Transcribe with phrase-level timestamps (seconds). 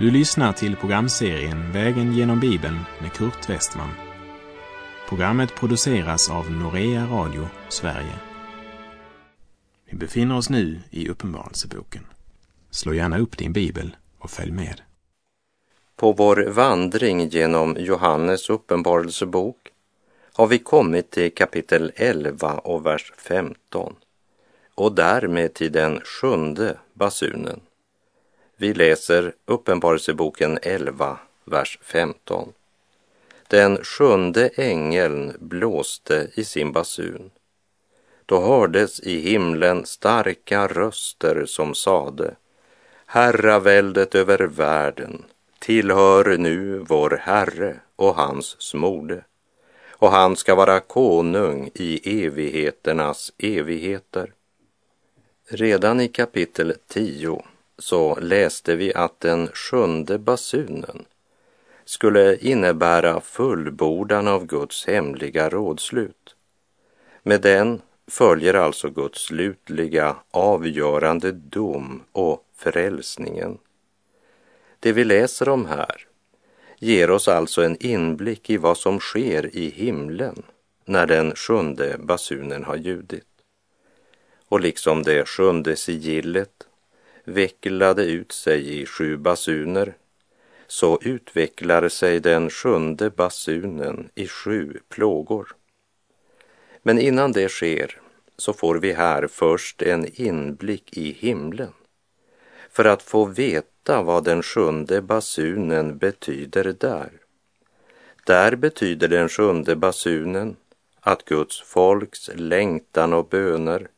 [0.00, 3.90] Du lyssnar till programserien Vägen genom Bibeln med Kurt Westman.
[5.08, 8.14] Programmet produceras av Norea Radio Sverige.
[9.90, 12.06] Vi befinner oss nu i Uppenbarelseboken.
[12.70, 14.80] Slå gärna upp din bibel och följ med.
[15.96, 19.58] På vår vandring genom Johannes uppenbarelsebok
[20.32, 23.94] har vi kommit till kapitel 11 och vers 15
[24.74, 27.60] och därmed till den sjunde basunen.
[28.60, 32.52] Vi läser Uppenbarelseboken 11, vers 15.
[33.48, 37.30] Den sjunde ängeln blåste i sin basun.
[38.26, 42.36] Då hördes i himlen starka röster som sade
[43.06, 45.24] Herraväldet över världen
[45.58, 49.24] tillhör nu vår Herre och hans smorde
[49.90, 54.32] och han ska vara konung i evigheternas evigheter.
[55.48, 57.42] Redan i kapitel 10
[57.80, 61.04] så läste vi att den sjunde basunen
[61.84, 66.36] skulle innebära fullbordan av Guds hemliga rådslut.
[67.22, 73.58] Med den följer alltså Guds slutliga avgörande dom och frälsningen.
[74.80, 76.06] Det vi läser om här
[76.78, 80.42] ger oss alltså en inblick i vad som sker i himlen
[80.84, 83.24] när den sjunde basunen har ljudit.
[84.48, 86.66] Och liksom det sjunde sigillet
[87.30, 89.94] vecklade ut sig i sju basuner
[90.66, 95.56] så utvecklar sig den sjunde basunen i sju plågor.
[96.82, 98.00] Men innan det sker
[98.36, 101.72] så får vi här först en inblick i himlen
[102.70, 107.10] för att få veta vad den sjunde basunen betyder där.
[108.26, 110.56] Där betyder den sjunde basunen
[111.00, 113.88] att Guds folks längtan och böner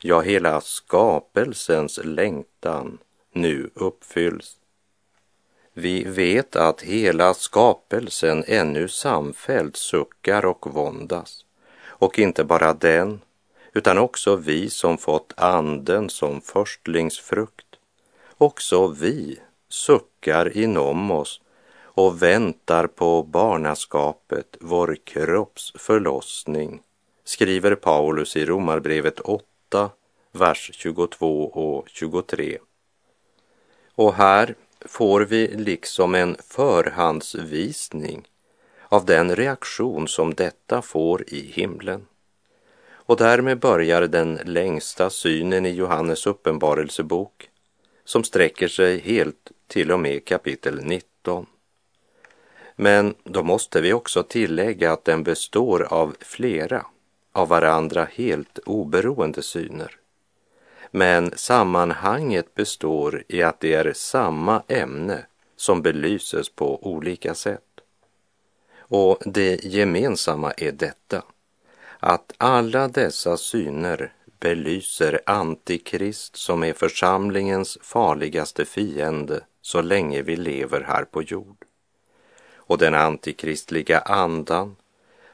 [0.00, 2.98] ja, hela skapelsens längtan
[3.32, 4.56] nu uppfylls.
[5.72, 11.44] Vi vet att hela skapelsen ännu samfällt suckar och våndas.
[11.86, 13.20] Och inte bara den,
[13.72, 17.66] utan också vi som fått anden som förstlingsfrukt.
[18.38, 19.38] Också vi
[19.68, 21.40] suckar inom oss
[21.80, 26.82] och väntar på barnaskapet, vår kropps förlossning,
[27.24, 29.90] skriver Paulus i Romarbrevet 8 8,
[30.32, 32.58] vers 22 och 23.
[33.94, 38.28] Och här får vi liksom en förhandsvisning
[38.88, 42.06] av den reaktion som detta får i himlen.
[42.90, 47.50] Och därmed börjar den längsta synen i Johannes uppenbarelsebok
[48.04, 51.46] som sträcker sig helt till och med kapitel 19.
[52.76, 56.86] Men då måste vi också tillägga att den består av flera
[57.32, 59.96] av varandra helt oberoende syner.
[60.90, 67.62] Men sammanhanget består i att det är samma ämne som belyses på olika sätt.
[68.78, 71.22] Och det gemensamma är detta,
[71.98, 80.80] att alla dessa syner belyser Antikrist som är församlingens farligaste fiende så länge vi lever
[80.80, 81.64] här på jord.
[82.54, 84.76] Och den antikristliga andan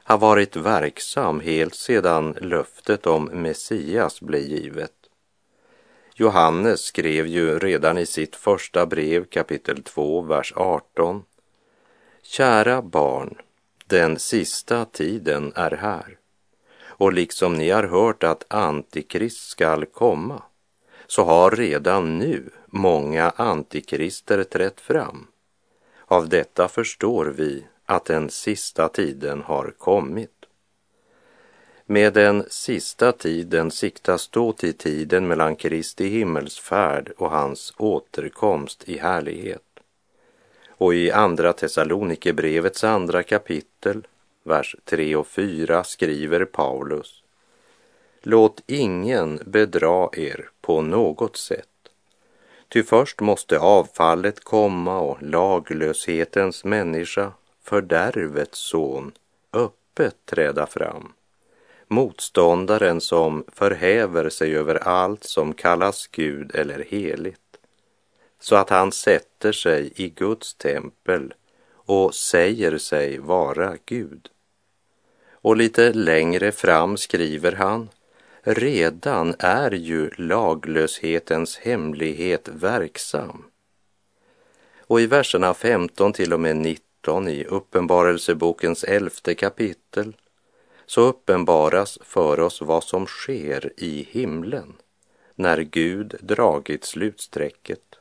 [0.07, 4.91] har varit verksam helt sedan löftet om Messias blev givet.
[6.15, 11.23] Johannes skrev ju redan i sitt första brev kapitel 2, vers 18.
[12.23, 13.37] Kära barn,
[13.85, 16.17] den sista tiden är här.
[16.83, 20.43] Och liksom ni har hört att Antikrist skall komma,
[21.07, 25.27] så har redan nu många antikrister trätt fram.
[26.05, 30.31] Av detta förstår vi att den sista tiden har kommit.
[31.85, 38.97] Med den sista tiden siktas då till tiden mellan Kristi himmelsfärd och hans återkomst i
[38.97, 39.61] härlighet.
[40.69, 44.07] Och i Andra Thessalonikerbrevets andra kapitel,
[44.43, 47.23] vers 3 och 4 skriver Paulus
[48.21, 51.67] Låt ingen bedra er på något sätt.
[52.69, 57.31] Ty först måste avfallet komma och laglöshetens människa
[57.65, 59.11] fördärvets son
[59.53, 61.13] öppet träda fram.
[61.87, 67.39] Motståndaren som förhäver sig över allt som kallas Gud eller heligt.
[68.39, 71.33] Så att han sätter sig i Guds tempel
[71.73, 74.29] och säger sig vara Gud.
[75.31, 77.89] Och lite längre fram skriver han
[78.41, 83.45] Redan är ju laglöshetens hemlighet verksam.
[84.79, 90.15] Och i verserna 15 till och med 19 18 i Uppenbarelsebokens elfte kapitel
[90.85, 94.73] så uppenbaras för oss vad som sker i himlen
[95.35, 97.95] när Gud dragit slutsträcket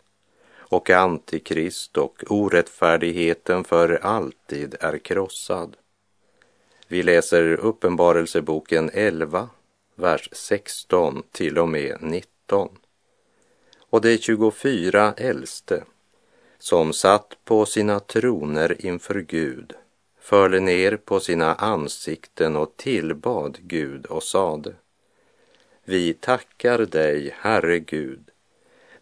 [0.56, 5.76] och antikrist och orättfärdigheten för alltid är krossad.
[6.88, 9.48] Vi läser Uppenbarelseboken 11,
[9.94, 12.78] vers 16 till och med 19.
[13.78, 15.84] Och de 24 äldste
[16.64, 19.72] som satt på sina troner inför Gud
[20.20, 24.74] föll ner på sina ansikten och tillbad Gud och sade
[25.84, 28.30] Vi tackar dig, Herre Gud,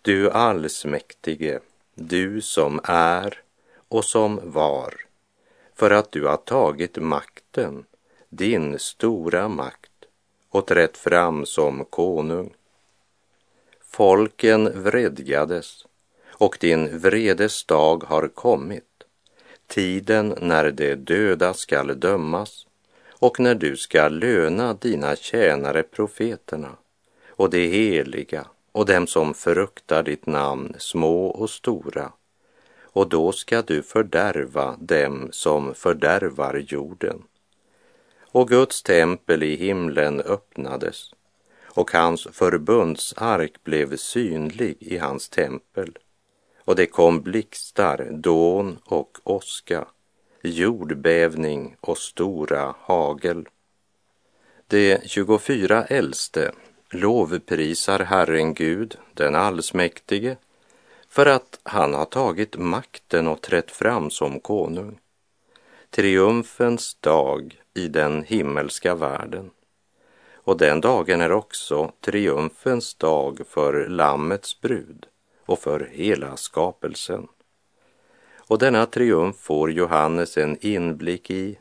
[0.02, 1.60] du allsmäktige,
[1.94, 3.40] du som är
[3.88, 4.94] och som var,
[5.74, 7.84] för att du har tagit makten,
[8.28, 10.04] din stora makt,
[10.48, 12.54] och trätt fram som konung.
[13.80, 15.86] Folken vredgades
[16.42, 19.04] och din vredes dag har kommit,
[19.66, 22.66] tiden när de döda skall dömas
[23.10, 26.76] och när du skall löna dina tjänare profeterna
[27.28, 32.12] och de heliga och dem som fruktar ditt namn, små och stora.
[32.82, 37.22] Och då ska du fördärva dem som fördärvar jorden.
[38.20, 41.14] Och Guds tempel i himlen öppnades
[41.64, 45.98] och hans förbundsark blev synlig i hans tempel.
[46.64, 49.86] Och det kom blixtar, dån och åska,
[50.42, 53.48] jordbävning och stora hagel.
[54.66, 56.52] De 24 äldste
[56.90, 60.36] lovprisar Herren Gud, den allsmäktige,
[61.08, 64.98] för att han har tagit makten och trätt fram som konung.
[65.90, 69.50] Triumfens dag i den himmelska världen.
[70.34, 75.06] Och den dagen är också triumfens dag för Lammets brud
[75.46, 77.28] och för hela skapelsen.
[78.48, 81.58] Och denna triumf får Johannes en inblick i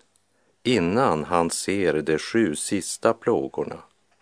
[0.63, 3.77] innan han ser de sju sista plågorna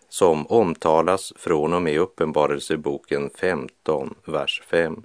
[0.08, 5.02] som omtalas från och med Uppenbarelseboken 15, vers 5.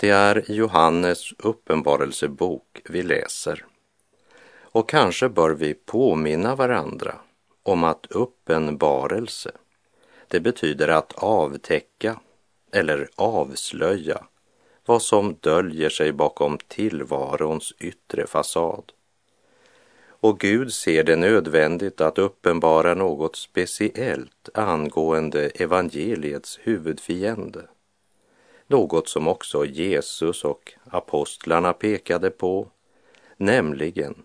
[0.00, 3.64] Det är Johannes uppenbarelsebok vi läser.
[4.62, 7.14] Och kanske bör vi påminna varandra
[7.62, 9.50] om att uppenbarelse,
[10.28, 12.20] det betyder att avtäcka
[12.72, 14.24] eller avslöja
[14.86, 18.92] vad som döljer sig bakom tillvarons yttre fasad.
[20.06, 27.62] Och Gud ser det nödvändigt att uppenbara något speciellt angående evangeliets huvudfiende
[28.70, 32.68] något som också Jesus och apostlarna pekade på,
[33.36, 34.22] nämligen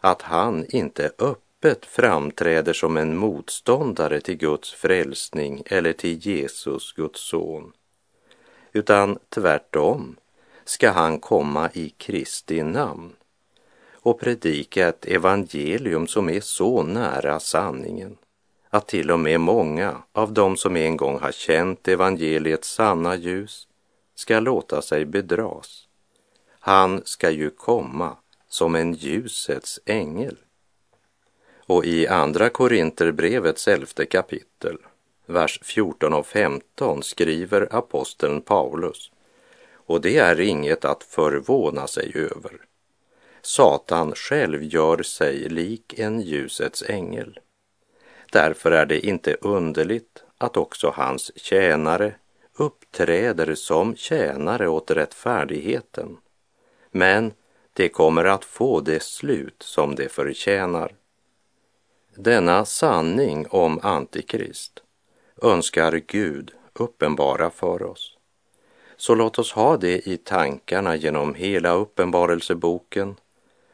[0.00, 7.20] att han inte öppet framträder som en motståndare till Guds frälsning eller till Jesus, Guds
[7.20, 7.72] son,
[8.72, 10.16] utan tvärtom
[10.64, 13.12] ska han komma i Kristi namn
[13.92, 18.16] och predika ett evangelium som är så nära sanningen
[18.70, 23.68] att till och med många av dem som en gång har känt evangeliets sanna ljus
[24.14, 25.88] ska låta sig bedras.
[26.60, 28.16] Han ska ju komma
[28.48, 30.36] som en ljusets ängel.
[31.66, 34.78] Och i Andra Korinterbrevets elfte kapitel,
[35.26, 39.10] vers 14 och 15 skriver aposteln Paulus,
[39.86, 42.60] och det är inget att förvåna sig över.
[43.42, 47.38] Satan själv gör sig lik en ljusets ängel.
[48.32, 52.14] Därför är det inte underligt att också hans tjänare
[52.56, 56.16] uppträder som tjänare åt rättfärdigheten.
[56.90, 57.32] Men
[57.72, 60.94] det kommer att få det slut som det förtjänar.
[62.16, 64.82] Denna sanning om Antikrist
[65.42, 68.18] önskar Gud uppenbara för oss.
[68.96, 73.16] Så låt oss ha det i tankarna genom hela uppenbarelseboken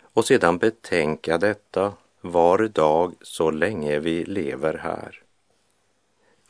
[0.02, 5.22] och sedan betänka detta var dag så länge vi lever här.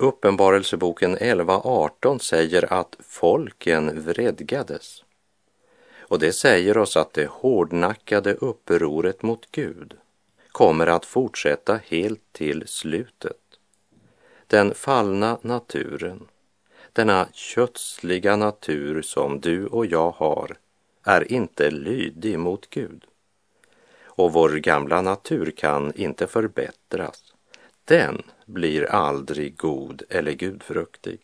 [0.01, 5.05] Uppenbarelseboken 11.18 säger att folken vredgades.
[5.99, 9.95] Och det säger oss att det hårdnackade upproret mot Gud
[10.53, 13.37] kommer att fortsätta helt till slutet.
[14.47, 16.29] Den fallna naturen,
[16.93, 20.57] denna kötsliga natur som du och jag har,
[21.05, 23.05] är inte lydig mot Gud.
[24.03, 27.30] Och vår gamla natur kan inte förbättras
[27.91, 31.21] den blir aldrig god eller gudfruktig.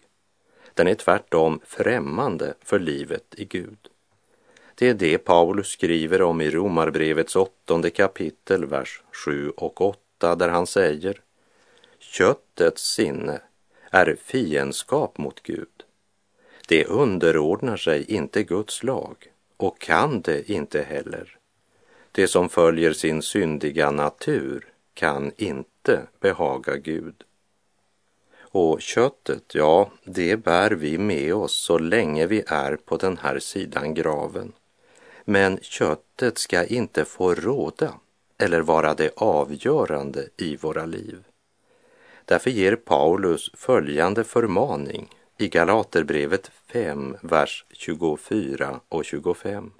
[0.74, 3.78] Den är tvärtom främmande för livet i Gud.
[4.74, 10.48] Det är det Paulus skriver om i Romarbrevets åttonde kapitel, vers 7 och 8, där
[10.48, 11.20] han säger
[11.98, 13.40] Köttets sinne
[13.90, 15.84] är fiendskap mot Gud.
[16.68, 19.16] Det underordnar sig inte Guds lag
[19.56, 21.38] och kan det inte heller.
[22.12, 27.24] Det som följer sin syndiga natur kan inte behaga Gud.
[28.38, 33.38] Och köttet, ja, det bär vi med oss så länge vi är på den här
[33.38, 34.52] sidan graven.
[35.24, 37.94] Men köttet ska inte få råda
[38.38, 41.24] eller vara det avgörande i våra liv.
[42.24, 49.72] Därför ger Paulus följande förmaning i Galaterbrevet 5, vers 24 och 25.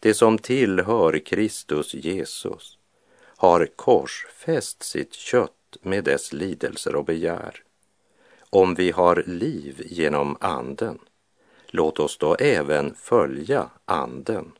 [0.00, 2.78] Det som tillhör Kristus Jesus
[3.42, 7.62] har korsfäst sitt kött med dess lidelser och begär.
[8.50, 10.98] Om vi har liv genom anden,
[11.66, 14.52] låt oss då även följa anden.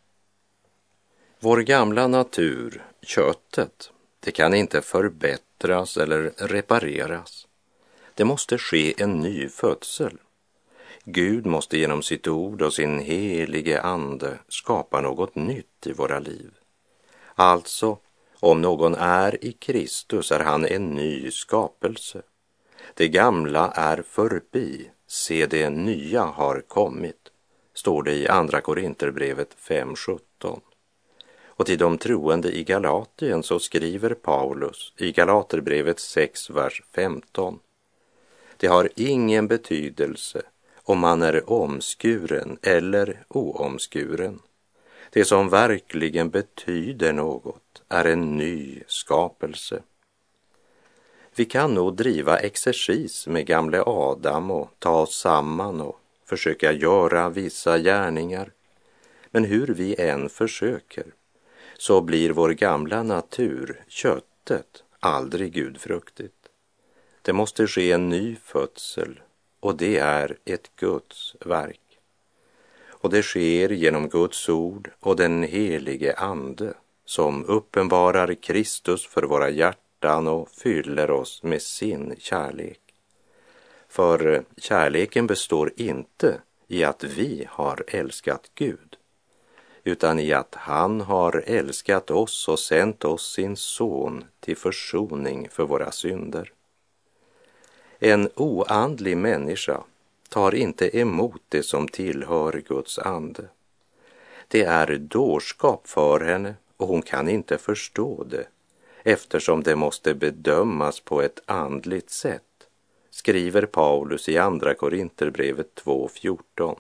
[1.41, 7.47] Vår gamla natur, köttet, det kan inte förbättras eller repareras.
[8.15, 10.19] Det måste ske en ny födsel.
[11.05, 16.51] Gud måste genom sitt ord och sin helige ande skapa något nytt i våra liv.
[17.35, 17.99] Alltså,
[18.43, 22.23] om någon är i Kristus är han en ny skapelse.
[22.95, 27.31] Det gamla är förbi, se det nya har kommit,
[27.75, 30.61] står det i Andra Korinterbrevet 5.17.
[31.45, 37.59] Och till de troende i Galatien så skriver Paulus i Galaterbrevet 6, vers 15.
[38.57, 40.43] Det har ingen betydelse
[40.83, 44.39] om man är omskuren eller oomskuren.
[45.11, 47.62] Det som verkligen betyder något
[47.93, 49.83] är en ny skapelse.
[51.35, 57.29] Vi kan nog driva exercis med gamle Adam och ta oss samman och försöka göra
[57.29, 58.53] vissa gärningar.
[59.31, 61.05] Men hur vi än försöker
[61.79, 66.49] så blir vår gamla natur, köttet, aldrig gudfruktigt.
[67.23, 69.21] Det måste ske en ny födsel
[69.61, 71.99] och det är ett Guds verk.
[72.89, 79.51] Och det sker genom Guds ord och den helige Ande som uppenbarar Kristus för våra
[79.51, 82.81] hjärtan och fyller oss med sin kärlek.
[83.89, 88.97] För kärleken består inte i att vi har älskat Gud,
[89.85, 95.65] utan i att han har älskat oss och sänt oss sin son till försoning för
[95.65, 96.53] våra synder.
[97.99, 99.83] En oandlig människa
[100.29, 103.45] tar inte emot det som tillhör Guds ande.
[104.49, 108.47] Det är dårskap för henne och hon kan inte förstå det
[109.03, 112.43] eftersom det måste bedömas på ett andligt sätt,
[113.11, 116.77] skriver Paulus i Andra Korinterbrevet 2.14.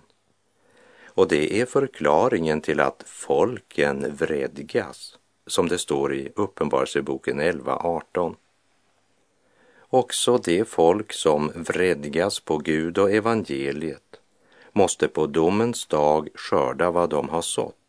[1.06, 8.34] Och det är förklaringen till att folken vredgas, som det står i Uppenbarelseboken 11.18.
[9.80, 14.20] Också det folk som vredgas på Gud och evangeliet
[14.72, 17.81] måste på domens dag skörda vad de har sått.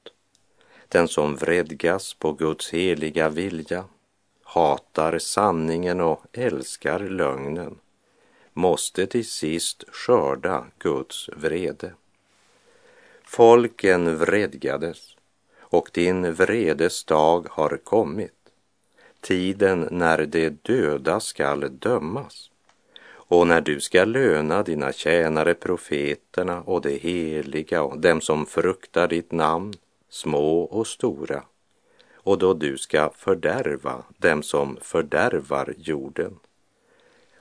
[0.94, 3.86] Den som vredgas på Guds heliga vilja,
[4.44, 7.76] hatar sanningen och älskar lögnen
[8.54, 11.94] måste till sist skörda Guds vrede.
[13.24, 15.18] Folken vredgades
[15.60, 18.52] och din vredes dag har kommit
[19.22, 22.52] tiden när de döda skall dömas
[23.06, 29.08] och när du ska löna dina tjänare profeterna och de heliga och dem som fruktar
[29.08, 29.74] ditt namn,
[30.14, 31.44] små och stora,
[32.14, 36.40] och då du ska fördärva dem som fördärvar jorden.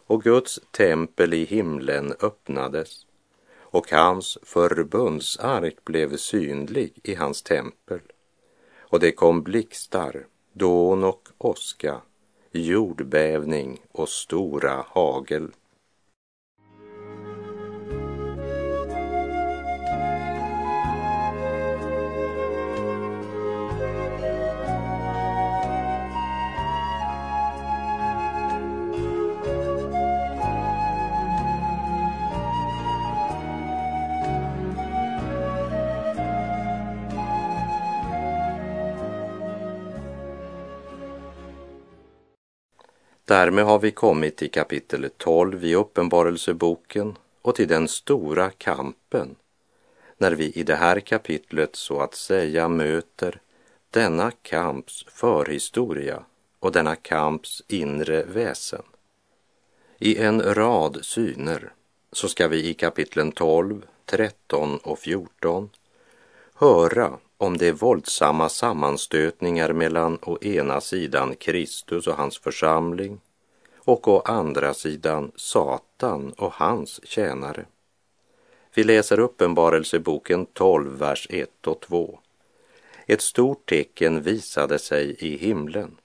[0.06, 3.06] Och Guds tempel i himlen öppnades
[3.54, 8.00] och hans förbundsark blev synlig i hans tempel.
[8.78, 12.00] Och det kom blixtar dån och åska,
[12.52, 15.50] jordbävning och stora hagel.
[43.32, 49.34] Därmed har vi kommit till kapitel 12 i Uppenbarelseboken och till den stora kampen
[50.18, 53.40] när vi i det här kapitlet så att säga möter
[53.90, 56.22] denna kamps förhistoria
[56.58, 58.82] och denna kamps inre väsen.
[59.98, 61.72] I en rad syner
[62.12, 65.70] så ska vi i kapitlen 12, 13 och 14
[66.54, 73.20] höra om de våldsamma sammanstötningar mellan å ena sidan Kristus och hans församling
[73.76, 77.64] och å andra sidan Satan och hans tjänare.
[78.74, 82.18] Vi läser Uppenbarelseboken 12, vers 1 och 2.
[83.06, 85.96] Ett stort tecken visade sig i himlen.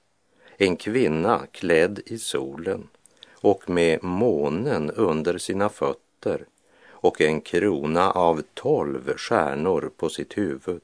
[0.58, 2.88] En kvinna klädd i solen
[3.34, 6.46] och med månen under sina fötter
[6.90, 10.82] och en krona av tolv stjärnor på sitt huvud.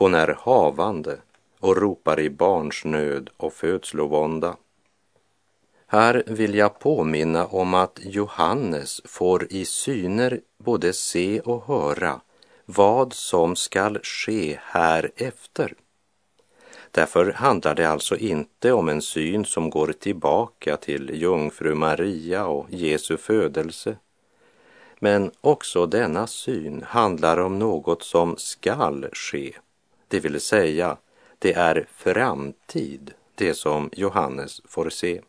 [0.00, 1.18] Hon är havande
[1.58, 4.56] och ropar i barnsnöd och födslovånda.
[5.86, 12.20] Här vill jag påminna om att Johannes får i syner både se och höra
[12.64, 15.74] vad som skall ske härefter.
[16.90, 22.66] Därför handlar det alltså inte om en syn som går tillbaka till jungfru Maria och
[22.70, 23.96] Jesu födelse.
[24.98, 29.52] Men också denna syn handlar om något som skall ske,
[30.10, 30.96] det vill säga
[31.38, 35.20] det är framtid, det som Johannes får se.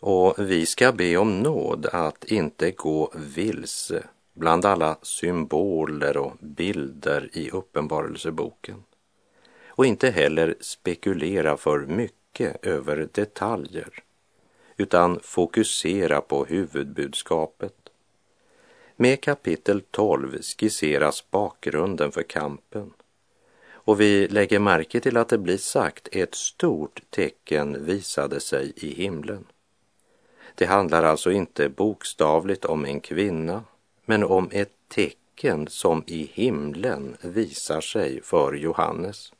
[0.00, 4.02] Och vi ska be om nåd att inte gå vilse
[4.34, 8.84] bland alla symboler och bilder i Uppenbarelseboken
[9.66, 14.02] och inte heller spekulera för mycket över detaljer
[14.76, 17.74] utan fokusera på huvudbudskapet.
[18.96, 22.92] Med kapitel 12 skisseras bakgrunden för kampen
[23.86, 28.94] och vi lägger märke till att det blir sagt ett stort tecken visade sig i
[28.94, 29.44] himlen.
[30.54, 33.64] Det handlar alltså inte bokstavligt om en kvinna,
[34.04, 39.32] men om ett tecken som i himlen visar sig för Johannes.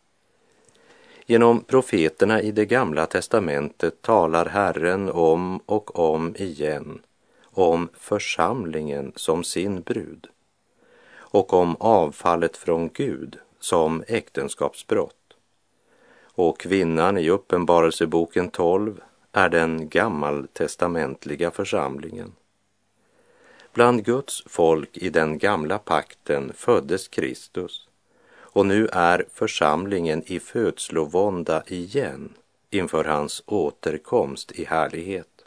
[1.26, 7.00] Genom profeterna i det gamla testamentet talar Herren om och om igen
[7.43, 10.26] om församlingen som sin brud
[11.15, 15.37] och om avfallet från Gud som äktenskapsbrott.
[16.25, 19.00] Och kvinnan i Uppenbarelseboken 12
[19.33, 22.33] är den gammaltestamentliga församlingen.
[23.73, 27.89] Bland Guds folk i den gamla pakten föddes Kristus
[28.39, 32.35] och nu är församlingen i födslovånda igen
[32.71, 35.45] inför hans återkomst i härlighet.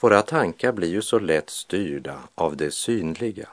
[0.00, 3.48] Våra tankar blir ju så lätt styrda av det synliga.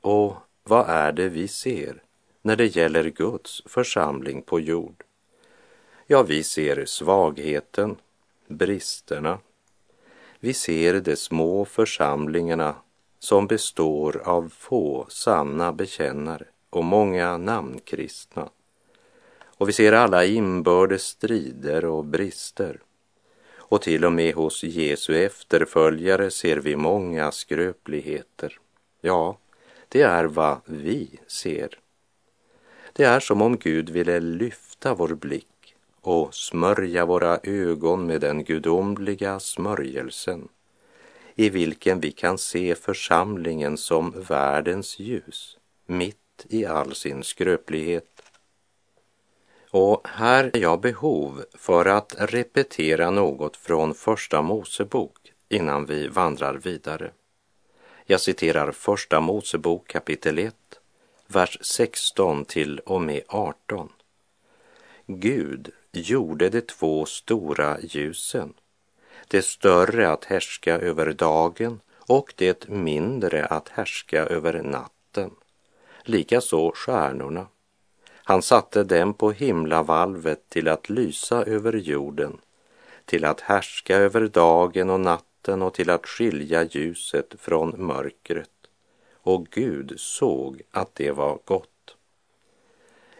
[0.00, 2.02] Och vad är det vi ser
[2.48, 5.04] när det gäller Guds församling på jord?
[6.06, 7.96] Ja, vi ser svagheten,
[8.46, 9.38] bristerna.
[10.40, 12.74] Vi ser de små församlingarna
[13.18, 18.48] som består av få sanna bekännare och många namnkristna.
[19.42, 22.80] Och vi ser alla inbördes strider och brister.
[23.56, 28.58] Och till och med hos Jesu efterföljare ser vi många skröpligheter.
[29.00, 29.38] Ja,
[29.88, 31.78] det är vad vi ser.
[32.98, 38.44] Det är som om Gud ville lyfta vår blick och smörja våra ögon med den
[38.44, 40.48] gudomliga smörjelsen
[41.34, 48.22] i vilken vi kan se församlingen som världens ljus mitt i all sin skröplighet.
[49.70, 56.54] Och här är jag behov för att repetera något från Första Mosebok innan vi vandrar
[56.54, 57.10] vidare.
[58.06, 60.54] Jag citerar Första Mosebok kapitel 1,
[61.32, 63.92] vers 16 till och med 18.
[65.06, 68.54] Gud gjorde de två stora ljusen,
[69.28, 75.30] det större att härska över dagen och det mindre att härska över natten,
[76.02, 77.46] likaså stjärnorna.
[78.12, 82.38] Han satte dem på himlavalvet till att lysa över jorden,
[83.04, 88.57] till att härska över dagen och natten och till att skilja ljuset från mörkret.
[89.28, 91.96] Och Gud såg att det var gott.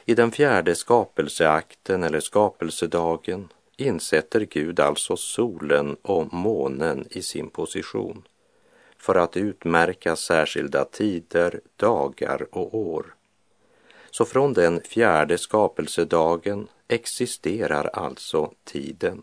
[0.04, 8.22] I den fjärde skapelseakten eller skapelsedagen insätter Gud alltså solen och månen i sin position
[8.98, 13.14] för att utmärka särskilda tider, dagar och år.
[14.10, 19.22] Så från den fjärde skapelsedagen existerar alltså tiden.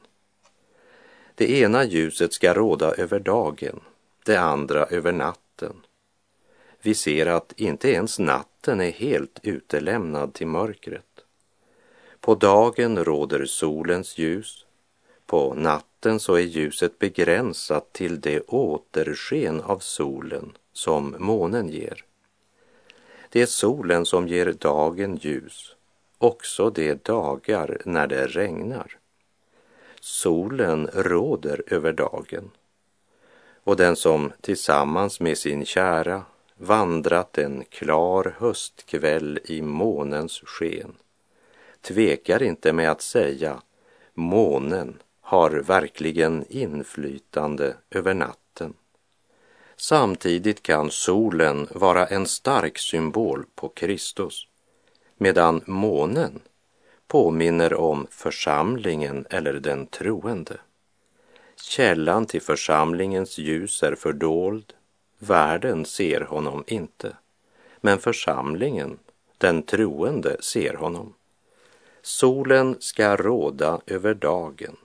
[1.35, 3.79] Det ena ljuset ska råda över dagen,
[4.25, 5.84] det andra över natten
[6.85, 11.05] vi ser att inte ens natten är helt utelämnad till mörkret.
[12.19, 14.65] På dagen råder solens ljus.
[15.25, 22.05] På natten så är ljuset begränsat till det återsken av solen som månen ger.
[23.29, 25.75] Det är solen som ger dagen ljus,
[26.17, 28.97] också de dagar när det regnar.
[29.99, 32.51] Solen råder över dagen
[33.63, 36.23] och den som tillsammans med sin kära
[36.57, 40.95] vandrat en klar höstkväll i månens sken
[41.87, 43.61] tvekar inte med att säga
[44.13, 48.73] månen har verkligen inflytande över natten.
[49.77, 54.47] Samtidigt kan solen vara en stark symbol på Kristus,
[55.17, 56.41] medan månen
[57.07, 60.57] påminner om församlingen eller den troende.
[61.55, 64.73] Källan till församlingens ljus är fördold,
[65.27, 67.15] världen ser honom inte,
[67.81, 68.97] men församlingen,
[69.37, 71.13] den troende, ser honom.
[72.01, 74.75] Solen ska råda över dagen,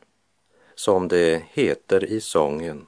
[0.74, 2.86] som det heter i sången.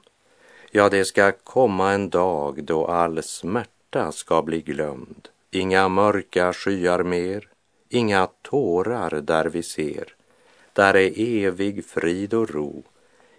[0.71, 7.03] Ja, det ska komma en dag då all smärta ska bli glömd, inga mörka skyar
[7.03, 7.49] mer,
[7.89, 10.15] inga tårar där vi ser.
[10.73, 12.83] Där är evig frid och ro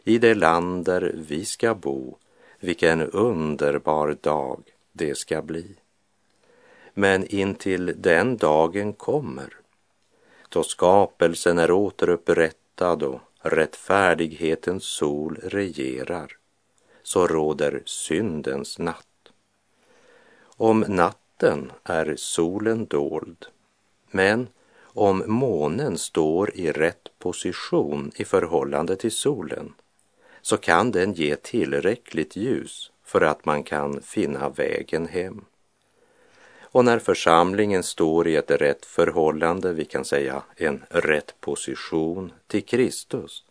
[0.04, 2.16] i det land där vi ska bo.
[2.64, 5.76] Vilken underbar dag det ska bli.
[6.94, 9.56] Men intill den dagen kommer,
[10.48, 16.36] då skapelsen är återupprättad och rättfärdighetens sol regerar,
[17.02, 19.32] så råder syndens natt.
[20.44, 23.46] Om natten är solen dold
[24.10, 24.48] men
[24.82, 29.74] om månen står i rätt position i förhållande till solen
[30.44, 35.44] så kan den ge tillräckligt ljus för att man kan finna vägen hem.
[36.60, 42.64] Och när församlingen står i ett rätt förhållande, vi kan säga en rätt position till
[42.64, 43.44] Kristus,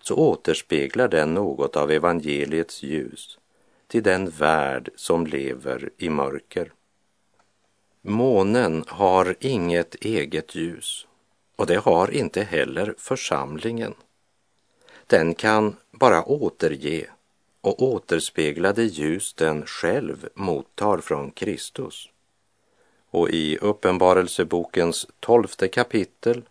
[0.00, 3.38] så återspeglar den något av evangeliets ljus
[3.86, 6.72] till den värld som lever i mörker.
[8.02, 11.06] Månen har inget eget ljus
[11.56, 13.94] och det har inte heller församlingen.
[15.06, 17.10] Den kan bara återge
[17.60, 22.08] och återspegla det ljus den själv mottar från Kristus.
[23.10, 26.42] Och i Uppenbarelsebokens tolfte kapitel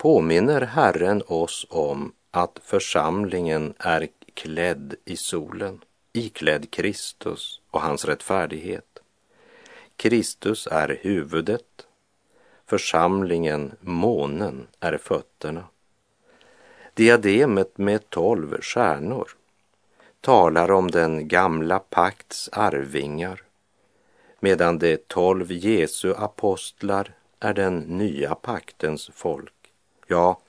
[0.00, 8.98] påminner Herren oss om att församlingen är klädd i solen, iklädd Kristus och hans rättfärdighet.
[9.96, 11.86] Kristus är huvudet,
[12.66, 15.64] församlingen, månen, är fötterna.
[16.94, 19.28] Diademet med tolv stjärnor
[20.20, 23.42] talar om den gamla pakts arvingar
[24.40, 29.54] medan de tolv Jesu apostlar är den nya paktens folk.
[30.06, 30.40] Ja,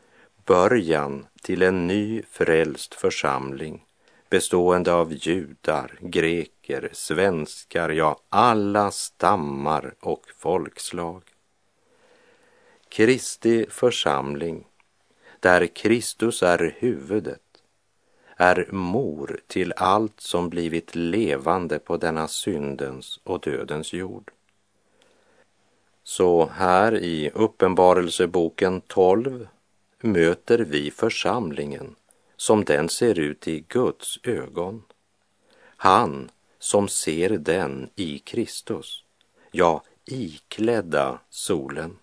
[0.45, 3.85] början till en ny frälst församling
[4.33, 11.23] bestående av judar, greker, svenskar, ja, alla stammar och folkslag.
[12.89, 14.67] Kristi församling,
[15.43, 17.41] där Kristus är huvudet,
[18.37, 24.31] är mor till allt som blivit levande på denna syndens och dödens jord.
[26.03, 29.47] Så här i Uppenbarelseboken 12
[29.99, 31.95] möter vi församlingen
[32.35, 34.83] som den ser ut i Guds ögon.
[35.77, 39.03] Han som ser den i Kristus,
[39.51, 41.97] ja, iklädda solen.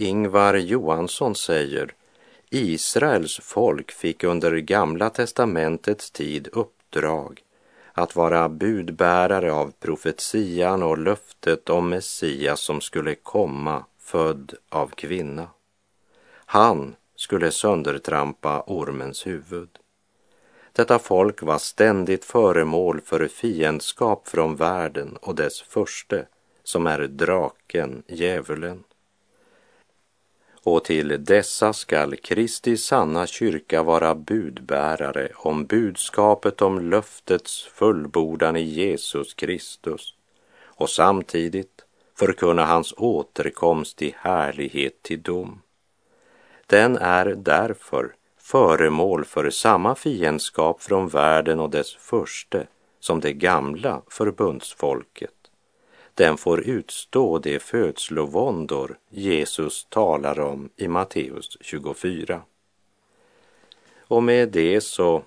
[0.00, 1.94] Ingvar Johansson säger
[2.50, 7.42] Israels folk fick under Gamla testamentets tid uppdrag
[7.92, 15.48] att vara budbärare av profetian och löftet om Messias som skulle komma född av kvinna.
[16.34, 19.68] Han skulle söndertrampa ormens huvud.
[20.72, 26.26] Detta folk var ständigt föremål för fiendskap från världen och dess förste,
[26.64, 28.84] som är draken, djävulen
[30.64, 38.62] och till dessa skall Kristi sanna kyrka vara budbärare om budskapet om löftets fullbordan i
[38.62, 40.14] Jesus Kristus
[40.64, 41.84] och samtidigt
[42.18, 45.62] förkunna hans återkomst i härlighet till dom.
[46.66, 52.66] Den är därför föremål för samma fiendskap från världen och dess förste
[53.00, 55.39] som det gamla förbundsfolket
[56.20, 62.42] den får utstå de födslovåndor Jesus talar om i Matteus 24.
[63.98, 65.22] Och med det så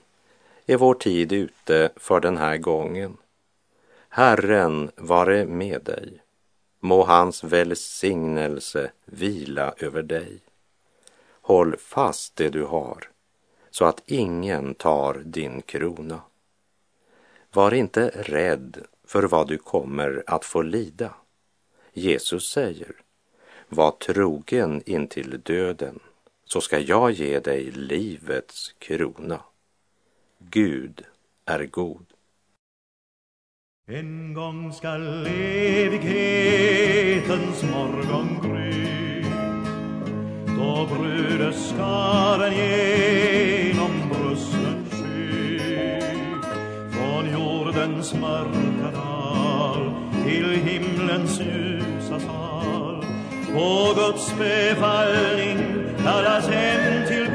[0.65, 3.17] är vår tid ute för den här gången.
[4.09, 6.21] Herren vare med dig.
[6.79, 10.39] Må hans välsignelse vila över dig.
[11.41, 13.09] Håll fast det du har.
[13.71, 16.21] så att ingen tar din krona.
[17.51, 21.13] Var inte rädd för vad du kommer att få lida.
[21.93, 22.95] Jesus säger,
[23.69, 25.99] var trogen intill döden,
[26.45, 29.39] så ska jag ge dig livets krona.
[30.37, 31.05] Gud
[31.45, 32.05] är god.
[33.87, 36.03] En gång skall evighetens
[37.63, 38.83] morgon gry
[40.57, 43.32] då brudeskaren ger
[47.73, 49.91] jordens mörka dal
[50.25, 53.05] till himlens ljusa sal.
[53.53, 55.57] På Guds befallning
[56.03, 57.32] kallas hem till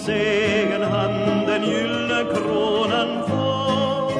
[0.00, 4.12] Guds egen hand den gyllne kronan får.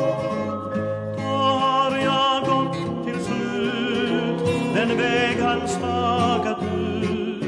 [1.16, 7.42] Då har jag gått till slut den väg han stakat ut.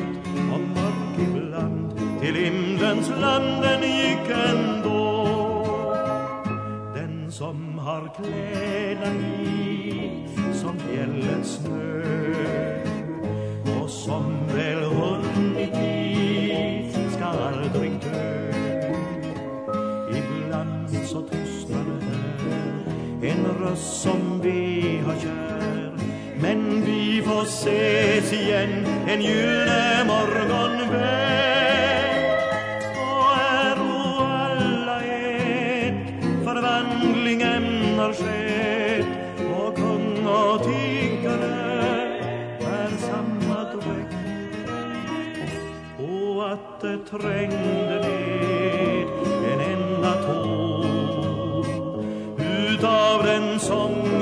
[0.52, 5.26] Och mörk ibland till himlens land den gick ändå.
[6.94, 12.02] Den som har kläderna i som fjällets snö.
[13.82, 15.31] Och som väl hund
[23.62, 25.92] röst som vi har kär
[26.42, 32.24] men vi får ses igen en gyllene morgon väl
[32.96, 35.94] och äro alla ett
[36.44, 37.64] förvandlingen
[37.98, 39.06] har skett.
[39.56, 41.54] Och kung och tiggare
[42.60, 44.16] är samma dräkt
[45.98, 47.81] och att det tränger